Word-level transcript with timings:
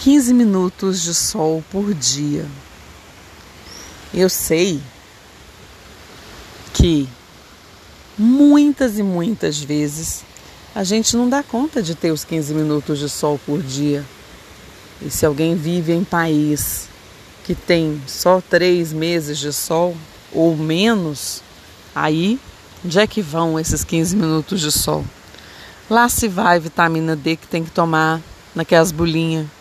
15 0.00 0.32
minutos 0.32 1.02
de 1.02 1.12
sol 1.12 1.62
por 1.70 1.92
dia. 1.92 2.46
Eu 4.14 4.30
sei 4.30 4.80
que 6.72 7.06
muitas 8.16 8.98
e 8.98 9.02
muitas 9.02 9.58
vezes 9.58 10.22
a 10.74 10.84
gente 10.84 11.14
não 11.14 11.28
dá 11.28 11.42
conta 11.42 11.82
de 11.82 11.94
ter 11.94 12.12
os 12.12 12.24
15 12.24 12.54
minutos 12.54 12.98
de 12.98 13.10
sol 13.10 13.38
por 13.44 13.62
dia. 13.62 14.02
E 15.02 15.10
se 15.10 15.26
alguém 15.26 15.54
vive 15.54 15.92
em 15.92 16.02
país 16.02 16.88
que 17.44 17.54
tem 17.54 18.00
só 18.06 18.40
três 18.40 18.94
meses 18.94 19.36
de 19.36 19.52
sol 19.52 19.94
ou 20.32 20.56
menos, 20.56 21.42
aí 21.94 22.40
onde 22.82 22.98
é 22.98 23.06
que 23.06 23.20
vão 23.20 23.60
esses 23.60 23.84
15 23.84 24.16
minutos 24.16 24.62
de 24.62 24.72
sol? 24.72 25.04
Lá 25.90 26.08
se 26.08 26.26
vai 26.26 26.58
vitamina 26.58 27.14
D 27.14 27.36
que 27.36 27.46
tem 27.46 27.62
que 27.62 27.70
tomar 27.70 28.18
naquelas 28.54 28.92
bolinhas 28.92 29.59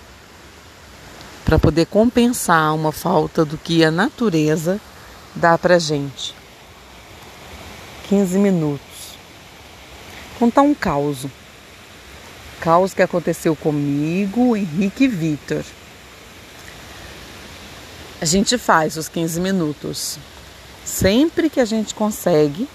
para 1.50 1.58
poder 1.58 1.88
compensar 1.88 2.76
uma 2.76 2.92
falta 2.92 3.44
do 3.44 3.58
que 3.58 3.84
a 3.84 3.90
natureza 3.90 4.80
dá 5.34 5.58
para 5.58 5.80
gente. 5.80 6.36
15 8.08 8.38
minutos. 8.38 9.18
Contar 10.38 10.62
um 10.62 10.76
caos. 10.76 11.26
Caos 12.62 12.94
que 12.94 13.02
aconteceu 13.02 13.56
comigo, 13.56 14.56
Henrique 14.56 15.06
e 15.06 15.08
Vitor. 15.08 15.64
A 18.22 18.26
gente 18.26 18.56
faz 18.56 18.96
os 18.96 19.10
15 19.10 19.42
minutos. 19.42 20.20
Sempre 20.86 21.50
que 21.50 21.60
a 21.60 21.66
gente 21.66 21.96
consegue. 21.96 22.70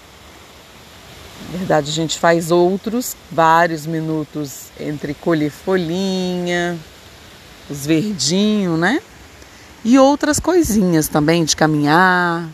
Na 1.49 1.59
verdade, 1.59 1.91
a 1.91 1.93
gente 1.93 2.19
faz 2.19 2.51
outros 2.51 3.15
vários 3.31 3.85
minutos 3.85 4.65
entre 4.77 5.13
colher 5.13 5.49
folhinha, 5.49 6.77
os 7.69 7.85
verdinhos, 7.85 8.79
né? 8.79 9.01
E 9.83 9.99
outras 9.99 10.39
coisinhas 10.39 11.07
também 11.07 11.45
de 11.45 11.55
caminhar, 11.55 12.49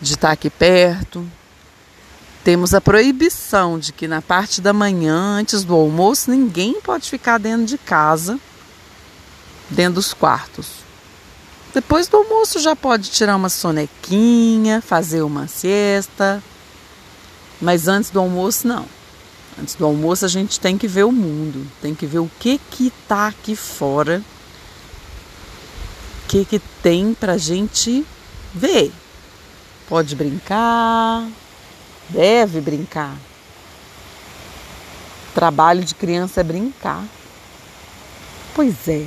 de 0.00 0.14
estar 0.14 0.32
aqui 0.32 0.50
perto. 0.50 1.26
Temos 2.42 2.74
a 2.74 2.80
proibição 2.80 3.78
de 3.78 3.92
que 3.92 4.08
na 4.08 4.20
parte 4.20 4.60
da 4.60 4.72
manhã, 4.72 5.38
antes 5.38 5.62
do 5.62 5.74
almoço, 5.74 6.30
ninguém 6.30 6.80
pode 6.80 7.08
ficar 7.08 7.38
dentro 7.38 7.66
de 7.66 7.78
casa, 7.78 8.40
dentro 9.70 9.94
dos 9.94 10.12
quartos. 10.12 10.82
Depois 11.72 12.08
do 12.08 12.16
almoço 12.16 12.58
já 12.58 12.74
pode 12.74 13.10
tirar 13.10 13.36
uma 13.36 13.48
sonequinha, 13.48 14.82
fazer 14.82 15.22
uma 15.22 15.46
siesta, 15.46 16.42
mas 17.60 17.86
antes 17.86 18.10
do 18.10 18.18
almoço 18.18 18.66
não. 18.66 18.86
Antes 19.60 19.74
do 19.74 19.84
almoço 19.84 20.24
a 20.24 20.28
gente 20.28 20.58
tem 20.58 20.78
que 20.78 20.88
ver 20.88 21.04
o 21.04 21.12
mundo, 21.12 21.66
tem 21.80 21.94
que 21.94 22.06
ver 22.06 22.20
o 22.20 22.30
que 22.40 22.58
que 22.70 22.92
tá 23.06 23.26
aqui 23.26 23.54
fora, 23.54 24.22
o 26.24 26.28
que 26.28 26.44
que 26.44 26.58
tem 26.82 27.12
pra 27.12 27.36
gente 27.36 28.06
ver. 28.54 28.90
Pode 29.88 30.16
brincar, 30.16 31.28
deve 32.08 32.60
brincar. 32.60 33.14
Trabalho 35.34 35.84
de 35.84 35.94
criança 35.94 36.40
é 36.40 36.44
brincar. 36.44 37.04
Pois 38.54 38.88
é, 38.88 39.06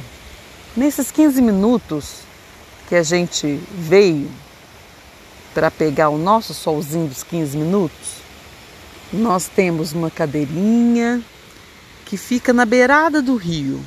nesses 0.76 1.12
15 1.12 1.42
minutos 1.42 2.20
que 2.88 2.96
a 2.96 3.04
gente 3.04 3.60
veio 3.72 4.30
para 5.56 5.72
pegar 5.72 6.10
o 6.10 6.18
nosso 6.18 6.54
solzinho 6.54 7.08
dos 7.08 7.24
15 7.24 7.58
minutos, 7.58 8.25
nós 9.14 9.48
temos 9.48 9.94
uma 9.94 10.10
cadeirinha 10.10 11.22
que 12.06 12.18
fica 12.18 12.54
na 12.54 12.66
beirada 12.66 13.22
do 13.22 13.36
rio. 13.36 13.84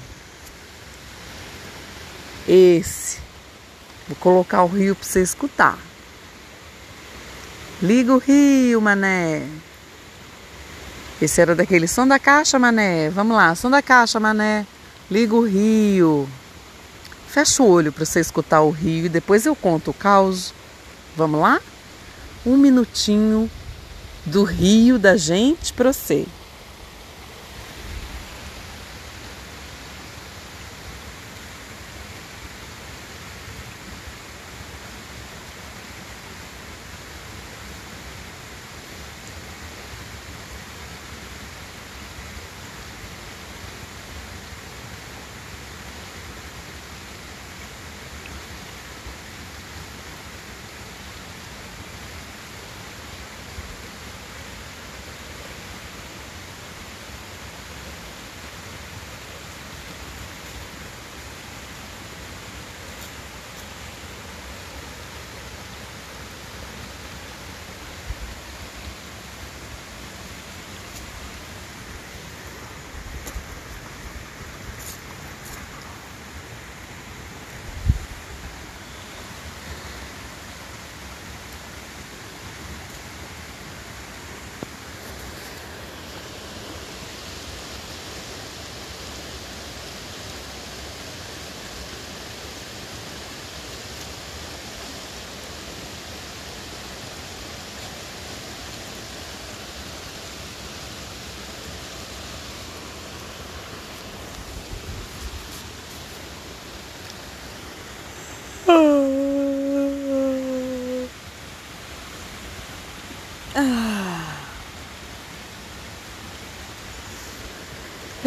Esse. 2.47 3.19
Vou 4.07 4.17
colocar 4.17 4.63
o 4.63 4.67
rio 4.67 4.95
para 4.95 5.07
você 5.07 5.23
escutar. 5.23 5.79
Liga 7.83 8.13
o 8.13 8.19
rio, 8.19 8.81
mané. 8.81 9.47
Esse 11.21 11.41
era 11.41 11.55
daquele 11.55 11.87
som 11.87 12.07
da 12.07 12.19
caixa, 12.19 12.59
mané. 12.59 13.11
Vamos 13.11 13.37
lá, 13.37 13.55
som 13.55 13.71
da 13.71 13.83
caixa, 13.83 14.19
mané. 14.19 14.67
Liga 15.11 15.35
o 15.35 15.45
rio. 15.47 16.29
Fecha 17.29 17.63
o 17.63 17.69
olho 17.69 17.93
para 17.93 18.05
você 18.05 18.21
escutar 18.21 18.63
o 18.63 18.71
rio 18.71 19.07
e 19.07 19.09
depois 19.09 19.45
eu 19.45 19.55
conto 19.55 19.91
o 19.91 19.95
caos. 19.95 20.55
Vamos 21.17 21.41
lá? 21.41 21.61
Um 22.47 22.57
minutinho 22.57 23.51
do 24.29 24.45
rio 24.45 24.99
da 24.99 25.17
gente 25.17 25.73
para 25.73 25.93
você. 25.93 26.27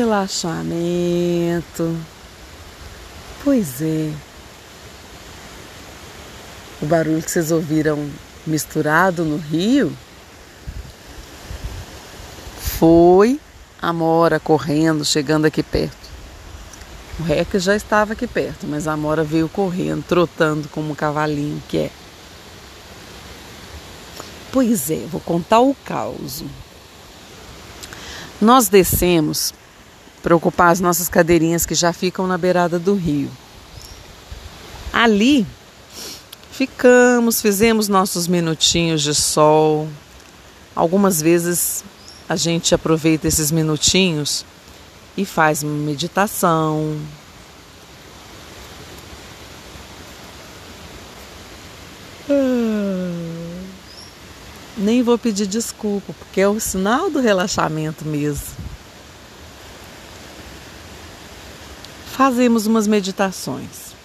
Relaxamento. 0.01 1.95
Pois 3.43 3.83
é. 3.83 4.11
O 6.81 6.87
barulho 6.87 7.21
que 7.21 7.29
vocês 7.29 7.51
ouviram 7.51 8.09
misturado 8.47 9.23
no 9.23 9.37
rio 9.37 9.95
foi 12.59 13.39
a 13.79 13.93
Mora 13.93 14.39
correndo, 14.39 15.05
chegando 15.05 15.45
aqui 15.45 15.61
perto. 15.61 16.09
O 17.19 17.23
Rec 17.23 17.59
já 17.59 17.75
estava 17.75 18.13
aqui 18.13 18.25
perto, 18.25 18.65
mas 18.65 18.87
a 18.87 18.97
Mora 18.97 19.23
veio 19.23 19.47
correndo, 19.47 20.03
trotando 20.03 20.67
como 20.69 20.93
um 20.93 20.95
cavalinho 20.95 21.61
que 21.69 21.77
é. 21.77 21.91
Pois 24.51 24.89
é, 24.89 25.05
vou 25.11 25.21
contar 25.21 25.59
o 25.59 25.75
caos. 25.85 26.43
Nós 28.41 28.67
descemos 28.67 29.53
para 30.21 30.35
ocupar 30.35 30.71
as 30.71 30.79
nossas 30.79 31.09
cadeirinhas 31.09 31.65
que 31.65 31.75
já 31.75 31.91
ficam 31.91 32.27
na 32.27 32.37
beirada 32.37 32.77
do 32.77 32.93
rio. 32.93 33.29
Ali 34.93 35.45
ficamos, 36.51 37.41
fizemos 37.41 37.87
nossos 37.87 38.27
minutinhos 38.27 39.01
de 39.01 39.15
sol. 39.15 39.87
Algumas 40.75 41.21
vezes 41.21 41.83
a 42.29 42.35
gente 42.35 42.75
aproveita 42.75 43.27
esses 43.27 43.51
minutinhos 43.51 44.45
e 45.17 45.25
faz 45.25 45.63
uma 45.63 45.73
meditação. 45.73 46.97
Ah, 52.29 53.61
nem 54.77 55.03
vou 55.03 55.17
pedir 55.17 55.47
desculpa, 55.47 56.13
porque 56.17 56.41
é 56.41 56.47
o 56.47 56.59
sinal 56.59 57.09
do 57.09 57.19
relaxamento 57.19 58.05
mesmo. 58.05 58.70
Fazemos 62.21 62.67
umas 62.67 62.85
meditações. 62.85 63.95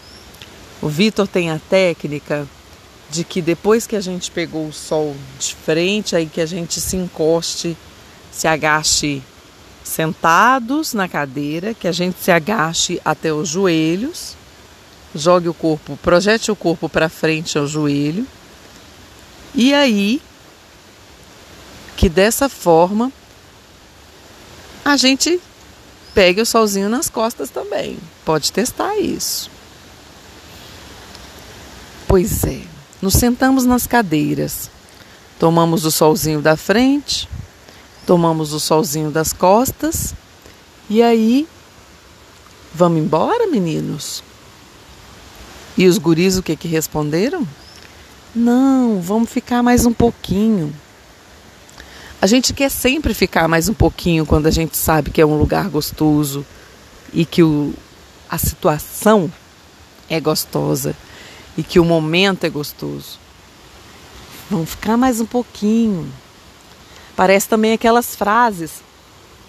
O 0.80 0.88
Vitor 0.88 1.28
tem 1.28 1.50
a 1.50 1.58
técnica 1.58 2.48
de 3.10 3.22
que 3.22 3.42
depois 3.42 3.86
que 3.86 3.94
a 3.94 4.00
gente 4.00 4.30
pegou 4.30 4.68
o 4.68 4.72
sol 4.72 5.14
de 5.38 5.54
frente, 5.54 6.16
aí 6.16 6.24
que 6.24 6.40
a 6.40 6.46
gente 6.46 6.80
se 6.80 6.96
encoste, 6.96 7.76
se 8.32 8.48
agache 8.48 9.22
sentados 9.84 10.94
na 10.94 11.06
cadeira, 11.06 11.74
que 11.74 11.86
a 11.86 11.92
gente 11.92 12.16
se 12.18 12.30
agache 12.30 12.98
até 13.04 13.30
os 13.30 13.50
joelhos, 13.50 14.34
jogue 15.14 15.50
o 15.50 15.54
corpo, 15.54 15.98
projete 15.98 16.50
o 16.50 16.56
corpo 16.56 16.88
para 16.88 17.10
frente 17.10 17.58
ao 17.58 17.66
joelho. 17.66 18.26
E 19.54 19.74
aí 19.74 20.22
que 21.98 22.08
dessa 22.08 22.48
forma 22.48 23.12
a 24.82 24.96
gente 24.96 25.38
pegue 26.16 26.40
o 26.40 26.46
solzinho 26.46 26.88
nas 26.88 27.10
costas 27.10 27.50
também. 27.50 27.98
Pode 28.24 28.50
testar 28.50 28.96
isso. 28.96 29.50
Pois 32.08 32.42
é, 32.44 32.62
nos 33.02 33.12
sentamos 33.12 33.66
nas 33.66 33.86
cadeiras, 33.86 34.70
tomamos 35.38 35.84
o 35.84 35.90
solzinho 35.90 36.40
da 36.40 36.56
frente, 36.56 37.28
tomamos 38.06 38.54
o 38.54 38.60
solzinho 38.60 39.10
das 39.10 39.34
costas 39.34 40.14
e 40.88 41.02
aí 41.02 41.46
vamos 42.72 42.98
embora, 42.98 43.46
meninos? 43.48 44.24
E 45.76 45.86
os 45.86 45.98
guris 45.98 46.38
o 46.38 46.42
que 46.42 46.56
que 46.56 46.66
responderam? 46.66 47.46
Não, 48.34 49.02
vamos 49.02 49.28
ficar 49.28 49.62
mais 49.62 49.84
um 49.84 49.92
pouquinho. 49.92 50.72
A 52.26 52.28
gente 52.28 52.52
quer 52.52 52.72
sempre 52.72 53.14
ficar 53.14 53.46
mais 53.46 53.68
um 53.68 53.72
pouquinho 53.72 54.26
quando 54.26 54.48
a 54.48 54.50
gente 54.50 54.76
sabe 54.76 55.12
que 55.12 55.20
é 55.20 55.24
um 55.24 55.38
lugar 55.38 55.68
gostoso 55.68 56.44
e 57.12 57.24
que 57.24 57.40
o, 57.40 57.72
a 58.28 58.36
situação 58.36 59.32
é 60.10 60.18
gostosa 60.18 60.96
e 61.56 61.62
que 61.62 61.78
o 61.78 61.84
momento 61.84 62.42
é 62.42 62.50
gostoso. 62.50 63.20
Vamos 64.50 64.70
ficar 64.70 64.96
mais 64.96 65.20
um 65.20 65.24
pouquinho. 65.24 66.12
Parece 67.14 67.48
também 67.48 67.72
aquelas 67.72 68.16
frases 68.16 68.82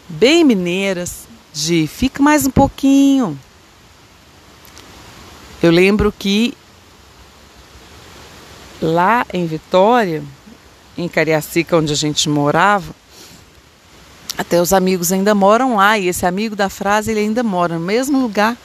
bem 0.07 0.43
mineiras 0.43 1.27
de 1.51 1.87
fica 1.87 2.21
mais 2.21 2.45
um 2.45 2.51
pouquinho. 2.51 3.39
Eu 5.63 5.71
lembro 5.71 6.13
que 6.15 6.55
lá 8.79 9.25
em 9.33 9.47
Vitória, 9.47 10.23
em 10.97 11.07
Cariacica, 11.07 11.77
onde 11.77 11.93
a 11.93 11.95
gente 11.95 12.27
morava, 12.27 12.93
até 14.37 14.61
os 14.61 14.71
amigos 14.71 15.11
ainda 15.11 15.33
moram 15.33 15.77
lá, 15.77 15.97
e 15.97 16.07
esse 16.07 16.25
amigo 16.25 16.55
da 16.55 16.69
frase 16.69 17.11
ele 17.11 17.21
ainda 17.21 17.43
mora 17.43 17.79
no 17.79 17.85
mesmo 17.85 18.21
lugar. 18.21 18.55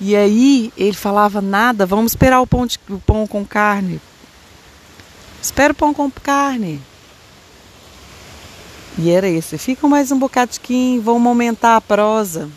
E 0.00 0.14
aí 0.14 0.72
ele 0.76 0.92
falava 0.92 1.40
nada, 1.40 1.86
vamos 1.86 2.12
esperar 2.12 2.40
o 2.40 2.46
pão, 2.46 2.66
de, 2.66 2.78
o 2.90 2.98
pão 2.98 3.26
com 3.26 3.44
carne. 3.44 4.00
Espera 5.40 5.72
o 5.72 5.76
pão 5.76 5.94
com 5.94 6.10
carne. 6.10 6.80
E 8.98 9.10
era 9.10 9.28
esse. 9.28 9.56
Fica 9.56 9.88
mais 9.88 10.12
um 10.12 10.18
bocadinho, 10.18 11.00
vamos 11.00 11.26
aumentar 11.26 11.76
a 11.76 11.80
prosa. 11.80 12.50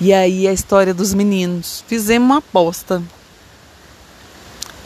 E 0.00 0.12
aí 0.12 0.46
a 0.46 0.52
história 0.52 0.94
dos 0.94 1.12
meninos. 1.12 1.84
Fizemos 1.86 2.26
uma 2.26 2.38
aposta. 2.38 3.02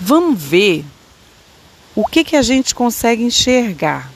Vamos 0.00 0.40
ver 0.40 0.84
o 1.98 2.06
que, 2.06 2.22
que 2.22 2.36
a 2.36 2.42
gente 2.42 2.76
consegue 2.76 3.24
enxergar. 3.24 4.08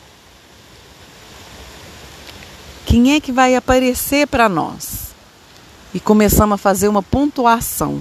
Quem 2.86 3.12
é 3.12 3.20
que 3.20 3.32
vai 3.32 3.56
aparecer 3.56 4.28
para 4.28 4.48
nós? 4.48 5.12
E 5.92 5.98
começamos 5.98 6.54
a 6.54 6.58
fazer 6.58 6.86
uma 6.86 7.02
pontuação. 7.02 8.00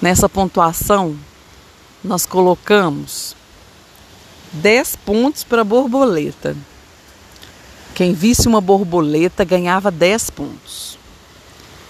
Nessa 0.00 0.28
pontuação, 0.28 1.18
nós 2.04 2.26
colocamos 2.26 3.34
10 4.52 4.94
pontos 5.04 5.42
para 5.42 5.64
borboleta. 5.64 6.56
Quem 7.92 8.14
visse 8.14 8.46
uma 8.46 8.60
borboleta 8.60 9.42
ganhava 9.42 9.90
10 9.90 10.30
pontos. 10.30 10.96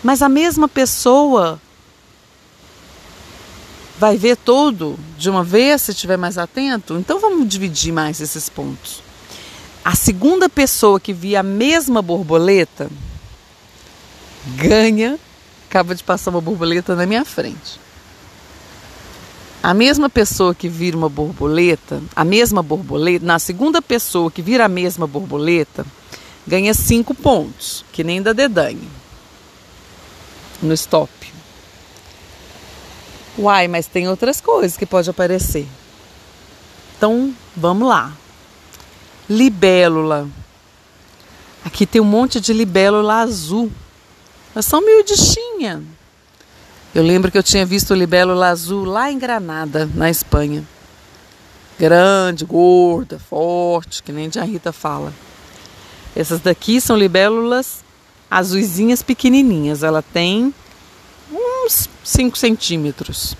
Mas 0.03 0.23
a 0.23 0.31
mesma 0.31 0.67
pessoa 0.67 1.61
vai 3.99 4.17
ver 4.17 4.37
todo 4.37 4.99
de 5.19 5.29
uma 5.29 5.43
vez 5.43 5.83
se 5.83 5.91
estiver 5.91 6.17
mais 6.17 6.39
atento? 6.39 6.97
Então 6.97 7.19
vamos 7.19 7.49
dividir 7.49 7.93
mais 7.93 8.21
esses 8.21 8.49
pontos. 8.49 9.03
A 9.85 9.95
segunda 9.95 10.49
pessoa 10.49 11.01
que 11.01 11.13
via 11.13 11.41
a 11.41 11.43
mesma 11.43 12.01
borboleta 12.01 12.89
ganha, 14.57 15.19
acaba 15.69 15.95
de 15.95 16.05
passar 16.05 16.31
uma 16.31 16.41
borboleta 16.41 16.95
na 16.95 17.07
minha 17.07 17.25
frente. 17.25 17.81
A 19.63 19.75
mesma 19.75 20.09
pessoa 20.09 20.55
que 20.55 20.69
vira 20.69 20.97
uma 20.97 21.09
borboleta, 21.09 22.01
a 22.15 22.25
mesma 22.25 22.63
borboleta, 22.63 23.27
na 23.27 23.39
segunda 23.39 23.83
pessoa 23.83 24.31
que 24.31 24.41
vira 24.41 24.65
a 24.65 24.69
mesma 24.69 25.07
borboleta, 25.07 25.85
ganha 26.47 26.73
cinco 26.73 27.13
pontos, 27.15 27.85
que 27.93 28.05
nem 28.05 28.23
da 28.23 28.33
Dedanha, 28.33 28.89
no 30.63 30.73
stop. 30.75 31.11
Uai, 33.39 33.69
mas 33.69 33.87
tem 33.87 34.09
outras 34.09 34.41
coisas 34.41 34.77
que 34.77 34.85
pode 34.85 35.09
aparecer. 35.09 35.67
Então, 36.97 37.33
vamos 37.57 37.89
lá. 37.89 38.13
Libélula. 39.31 40.29
Aqui 41.65 41.87
tem 41.87 42.01
um 42.01 42.05
monte 42.05 42.41
de 42.41 42.53
libélula 42.53 43.21
azul. 43.21 43.71
Elas 44.55 44.67
são 44.67 44.85
miudichinhas. 44.85 45.83
Eu 46.93 47.05
lembro 47.05 47.31
que 47.31 47.39
eu 47.39 47.43
tinha 47.43 47.65
visto 47.65 47.95
libélula 47.95 48.49
azul 48.49 48.85
lá 48.85 49.13
em 49.13 49.19
Granada, 49.19 49.89
na 49.95 50.11
Espanha. 50.11 50.67
Grande, 51.79 52.45
gorda, 52.45 53.21
forte, 53.21 54.03
que 54.03 54.11
nem 54.11 54.29
a 54.37 54.43
Rita 54.43 54.73
fala. 54.73 55.15
Essas 56.17 56.41
daqui 56.41 56.81
são 56.81 56.97
libélulas 56.97 57.85
azuisinhas 58.29 59.01
pequenininhas. 59.01 59.85
Ela 59.85 60.03
tem 60.03 60.53
uns 61.69 61.89
5 62.03 62.39
centímetros. 62.39 63.37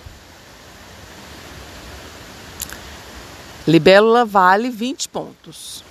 Libélula 3.67 4.23
vale 4.23 4.69
20 4.69 5.09
pontos. 5.09 5.83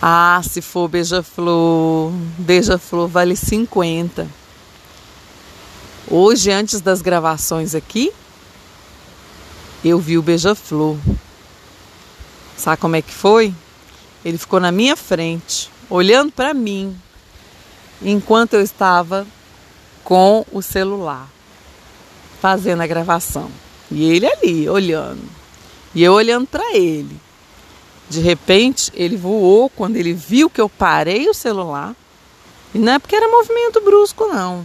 Ah, 0.00 0.40
se 0.42 0.60
for 0.60 0.88
beija-flor, 0.88 2.10
beija-flor 2.38 3.08
vale 3.08 3.36
50. 3.36 4.26
Hoje, 6.10 6.50
antes 6.50 6.80
das 6.80 7.00
gravações 7.00 7.74
aqui, 7.74 8.12
eu 9.84 9.98
vi 9.98 10.18
o 10.18 10.22
beija-flor. 10.22 10.96
Sabe 12.56 12.78
como 12.78 12.96
é 12.96 13.02
que 13.02 13.12
foi? 13.12 13.54
Ele 14.24 14.38
ficou 14.38 14.58
na 14.58 14.72
minha 14.72 14.96
frente, 14.96 15.70
olhando 15.88 16.32
para 16.32 16.52
mim, 16.54 16.96
enquanto 18.00 18.54
eu 18.54 18.62
estava 18.62 19.26
com 20.04 20.44
o 20.52 20.62
celular, 20.62 21.28
fazendo 22.40 22.82
a 22.82 22.86
gravação. 22.86 23.50
E 23.90 24.04
ele 24.04 24.26
ali, 24.26 24.68
olhando. 24.68 25.22
E 25.94 26.02
eu 26.02 26.12
olhando 26.12 26.46
para 26.46 26.74
ele. 26.74 27.20
De 28.08 28.20
repente, 28.20 28.90
ele 28.94 29.16
voou 29.16 29.68
quando 29.70 29.96
ele 29.96 30.12
viu 30.12 30.50
que 30.50 30.60
eu 30.60 30.68
parei 30.68 31.28
o 31.28 31.34
celular. 31.34 31.94
E 32.74 32.78
não 32.78 32.92
é 32.92 32.98
porque 32.98 33.16
era 33.16 33.28
movimento 33.28 33.80
brusco, 33.80 34.26
não 34.26 34.64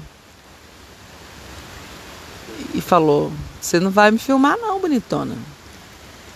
e 2.74 2.82
falou: 2.82 3.32
Você 3.60 3.80
não 3.80 3.92
vai 3.92 4.12
me 4.12 4.20
filmar, 4.20 4.58
não, 4.58 4.80
bonitona. 4.80 5.36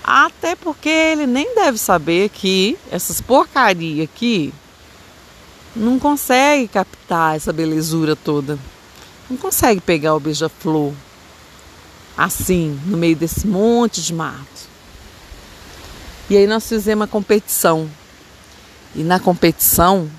Até 0.04 0.56
porque 0.56 0.90
ele 0.90 1.28
nem 1.28 1.54
deve 1.54 1.78
saber 1.78 2.30
que 2.30 2.78
essas 2.92 3.22
porcaria 3.22 4.04
aqui 4.04 4.52
não 5.76 6.00
consegue 6.00 6.68
captar 6.68 7.36
essa 7.36 7.54
belezura 7.54 8.16
toda. 8.16 8.58
Não 9.32 9.38
consegue 9.38 9.80
pegar 9.80 10.14
o 10.14 10.20
beija-flor 10.20 10.92
assim, 12.18 12.78
no 12.86 12.98
meio 12.98 13.16
desse 13.16 13.48
monte 13.48 14.02
de 14.02 14.14
mato. 14.14 14.68
E 16.30 16.36
aí 16.36 16.46
nós 16.46 16.68
fizemos 16.68 17.00
uma 17.00 17.08
competição. 17.08 17.90
E 18.94 19.04
na 19.04 19.22
competição 19.22 20.12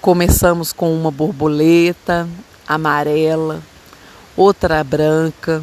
começamos 0.00 0.72
com 0.72 0.94
uma 0.94 1.10
borboleta 1.10 2.28
amarela 2.68 3.60
outra 4.36 4.84
branca. 4.84 5.60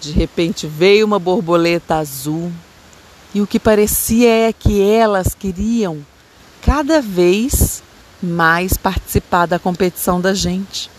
De 0.00 0.12
repente 0.12 0.66
veio 0.66 1.04
uma 1.04 1.18
borboleta 1.18 1.96
azul. 1.96 2.50
E 3.34 3.42
o 3.42 3.46
que 3.46 3.60
parecia 3.60 4.48
é 4.48 4.50
que 4.50 4.80
elas 4.80 5.34
queriam 5.34 5.98
cada 6.62 7.02
vez 7.02 7.82
mais 8.22 8.78
participar 8.78 9.44
da 9.44 9.58
competição 9.58 10.22
da 10.22 10.32
gente. 10.32 10.90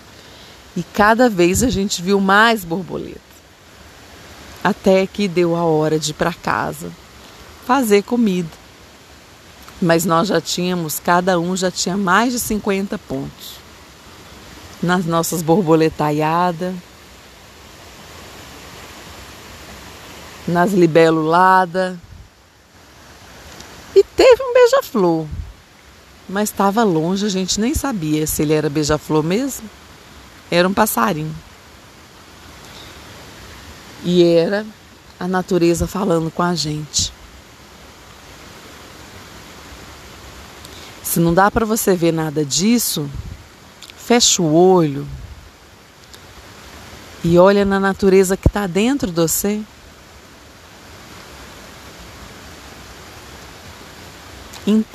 E 0.75 0.83
cada 0.83 1.29
vez 1.29 1.61
a 1.63 1.69
gente 1.69 2.01
viu 2.01 2.19
mais 2.19 2.65
borboletas. 2.65 3.21
Até 4.63 5.05
que 5.05 5.27
deu 5.27 5.55
a 5.55 5.63
hora 5.63 5.99
de 5.99 6.11
ir 6.11 6.13
para 6.13 6.33
casa 6.33 6.91
fazer 7.65 8.03
comida. 8.03 8.49
Mas 9.81 10.05
nós 10.05 10.27
já 10.27 10.39
tínhamos, 10.39 10.99
cada 10.99 11.39
um 11.39 11.55
já 11.55 11.69
tinha 11.69 11.97
mais 11.97 12.33
de 12.33 12.39
50 12.39 12.97
pontos. 12.97 13.63
nas 14.81 15.05
nossas 15.05 15.41
borboletaiadas, 15.41 16.75
nas 20.45 20.73
libeluladas. 20.73 21.97
E 23.95 24.03
teve 24.03 24.43
um 24.43 24.53
beija-flor, 24.53 25.25
mas 26.27 26.49
estava 26.49 26.83
longe, 26.83 27.25
a 27.25 27.29
gente 27.29 27.59
nem 27.61 27.73
sabia 27.73 28.27
se 28.27 28.41
ele 28.41 28.53
era 28.53 28.69
beija-flor 28.69 29.23
mesmo. 29.23 29.69
Era 30.53 30.67
um 30.67 30.73
passarinho. 30.73 31.35
E 34.03 34.23
era 34.23 34.63
a 35.19 35.27
natureza 35.27 35.87
falando 35.87 36.29
com 36.29 36.43
a 36.43 36.53
gente. 36.53 37.11
Se 41.01 41.19
não 41.19 41.33
dá 41.33 41.49
para 41.49 41.65
você 41.65 41.95
ver 41.95 42.11
nada 42.11 42.45
disso, 42.45 43.09
fecha 43.97 44.43
o 44.43 44.53
olho 44.53 45.07
e 47.23 47.39
olha 47.39 47.65
na 47.65 47.79
natureza 47.79 48.37
que 48.37 48.45
está 48.45 48.67
dentro 48.67 49.09
de 49.09 49.21
você. 49.21 49.59
Em. 54.67 54.85